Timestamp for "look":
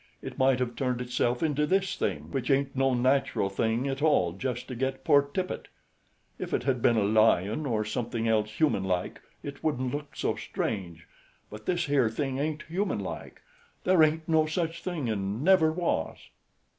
9.93-10.15